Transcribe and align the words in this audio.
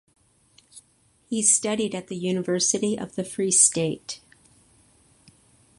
He 1.29 1.43
studied 1.43 1.93
at 1.93 2.07
the 2.07 2.15
University 2.15 2.97
of 2.97 3.13
the 3.13 3.23
Free 3.23 3.51
State. 3.51 4.19